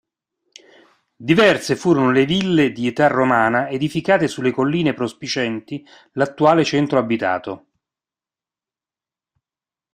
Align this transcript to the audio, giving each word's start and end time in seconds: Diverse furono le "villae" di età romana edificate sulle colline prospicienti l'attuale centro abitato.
Diverse 1.15 1.75
furono 1.75 2.09
le 2.09 2.25
"villae" 2.25 2.71
di 2.71 2.87
età 2.87 3.05
romana 3.05 3.69
edificate 3.69 4.27
sulle 4.27 4.49
colline 4.49 4.95
prospicienti 4.95 5.85
l'attuale 6.13 6.63
centro 6.63 6.97
abitato. 6.97 7.65